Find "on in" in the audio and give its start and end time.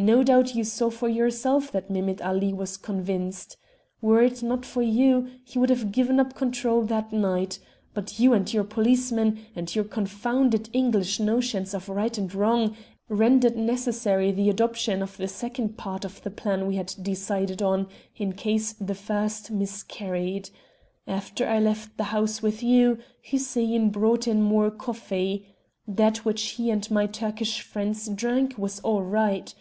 17.60-18.34